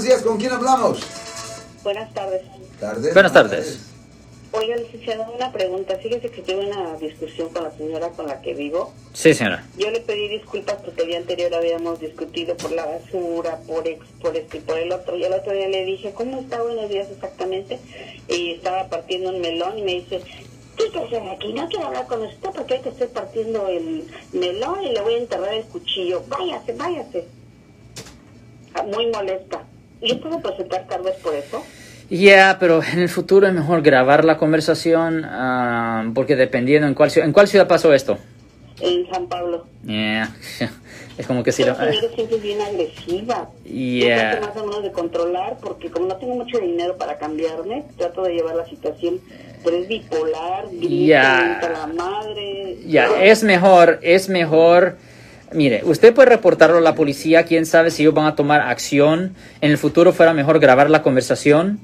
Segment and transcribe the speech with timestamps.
[0.00, 1.00] buenos días, ¿con quién hablamos?
[1.82, 2.42] Buenas tardes.
[2.80, 3.12] Tardes.
[3.12, 3.80] Buenas tardes.
[4.52, 5.94] Oiga, licenciado, una pregunta.
[5.96, 8.94] Fíjese que tuve una discusión con la señora con la que vivo.
[9.12, 9.62] Sí, señora.
[9.76, 14.02] Yo le pedí disculpas porque el día anterior habíamos discutido por la basura, por ex,
[14.22, 15.18] por este y por el otro.
[15.18, 16.62] Y el otro día le dije, ¿cómo está?
[16.62, 17.78] Buenos días exactamente.
[18.26, 20.22] Y estaba partiendo un melón y me dice,
[20.78, 21.52] ¿qué hacer aquí?
[21.52, 25.14] No quiero hablar con usted porque hay que estoy partiendo el melón y le voy
[25.14, 26.24] a enterrar el cuchillo.
[26.26, 27.26] Váyase, váyase.
[28.72, 29.66] Ah, Muy molesta.
[30.00, 31.62] ¿Y puedo presentar cargos por eso?
[32.10, 37.10] Ya, pero en el futuro es mejor grabar la conversación ah, porque dependiendo en cuál,
[37.10, 38.18] ciudad, en cuál ciudad pasó esto.
[38.80, 39.66] En San Pablo.
[39.84, 40.34] Yeah.
[41.18, 41.76] Es como que si La lo...
[41.76, 43.50] señora siempre es bien agresiva.
[43.64, 44.32] Yeah.
[44.32, 47.84] Yo trato más o menos de controlar porque como no tengo mucho dinero para cambiarme,
[47.98, 49.20] trato de llevar la situación.
[49.62, 52.78] Pero es bipolar, grita, grita la madre.
[52.86, 54.96] Ya, es mejor, es mejor.
[55.52, 59.34] Mire, usted puede reportarlo a la policía, quién sabe si ellos van a tomar acción.
[59.60, 61.80] En el futuro fuera mejor grabar la conversación.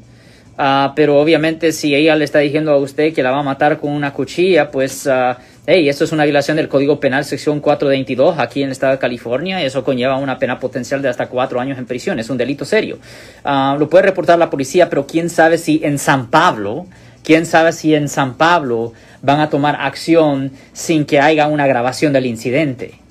[0.57, 3.79] Ah, pero obviamente si ella le está diciendo a usted que la va a matar
[3.79, 5.37] con una cuchilla, pues, ah,
[5.67, 8.99] hey, esto es una violación del Código Penal sección 422 aquí en el estado de
[9.01, 9.61] California.
[9.63, 12.21] Eso conlleva una pena potencial de hasta cuatro años en prisión.
[12.21, 12.99] Es un delito serio.
[13.45, 16.87] Ah, lo puede reportar la policía, pero quién sabe si en San Pablo,
[17.25, 18.93] quién sabe si en San Pablo
[19.23, 23.06] van a tomar acción sin que haya una grabación del incidente.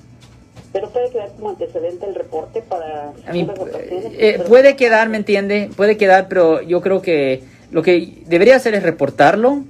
[0.76, 3.12] Pero puede quedar como antecedente el reporte para...
[3.26, 3.48] A mí,
[4.18, 5.70] eh, pero- puede quedar, ¿me entiende?
[5.74, 9.64] Puede quedar, pero yo creo que lo que debería hacer es reportarlo.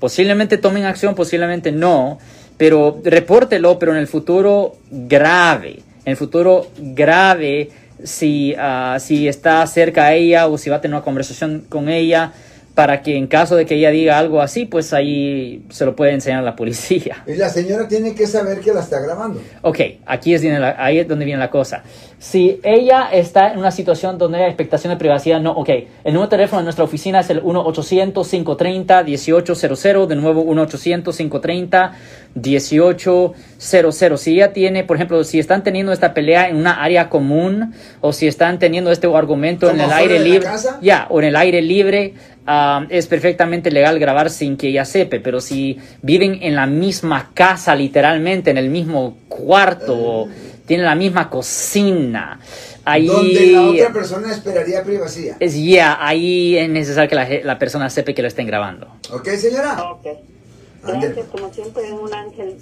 [0.00, 2.18] Posiblemente tomen acción, posiblemente no,
[2.56, 5.80] pero repórtelo, pero en el futuro grave.
[6.06, 7.68] En el futuro grave
[8.02, 11.90] si, ah, si está cerca a ella o si va a tener una conversación con
[11.90, 12.32] ella
[12.78, 16.12] para que en caso de que ella diga algo así, pues ahí se lo puede
[16.12, 17.24] enseñar a la policía.
[17.26, 19.42] Y la señora tiene que saber que la está grabando.
[19.62, 21.82] Ok, aquí es, ahí donde viene la cosa.
[22.20, 25.70] Si ella está en una situación donde hay expectación de privacidad, no, ok.
[26.04, 30.06] El número de teléfono de nuestra oficina es el 1-800-530-1800.
[30.06, 33.32] De nuevo, 1-800-530-1800.
[33.58, 38.12] Si ella tiene, por ejemplo, si están teniendo esta pelea en una área común o
[38.12, 40.48] si están teniendo este argumento en ¿Como el aire libre,
[40.80, 42.14] ya, o en el aire libre,
[42.88, 47.74] es perfectamente legal grabar sin que ella sepa, pero si viven en la misma casa,
[47.74, 50.28] literalmente, en el mismo cuarto,
[50.64, 52.38] tienen la misma cocina,
[52.84, 55.36] ahí Donde la otra persona esperaría privacidad.
[55.40, 58.86] es ya, ahí es necesario que la, la persona sepa que lo estén grabando.
[59.10, 59.82] ¿Ok, señora?
[59.90, 60.06] Ok.
[60.84, 62.56] Gracias, como siempre, un ángel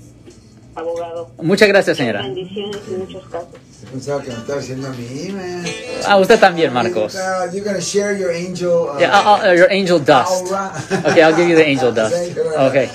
[0.77, 1.31] abogado.
[1.43, 2.23] Muchas gracias, señora.
[2.23, 3.49] Bendiciones en muchos casos.
[3.91, 5.65] Pensaba que me estaba diciendo a mí, man.
[6.07, 7.15] A usted también, Marcos.
[7.15, 8.89] Uh, You're gonna share your angel.
[8.95, 10.31] uh, Yeah, I'll- I'll- your angel dust.
[10.47, 10.73] aura.
[11.11, 12.15] Okay, I'll give you the angel dust.
[12.59, 12.89] Okay.